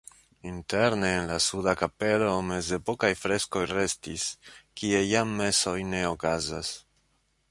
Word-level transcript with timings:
Interne 0.51 1.09
en 1.17 1.27
la 1.31 1.35
suda 1.47 1.73
kapelo 1.81 2.31
mezepokaj 2.47 3.11
freskoj 3.25 3.63
restis, 3.73 4.25
kie 4.81 5.05
jam 5.11 5.35
mesoj 5.45 5.77
ne 5.93 6.01
okazas. 6.17 6.73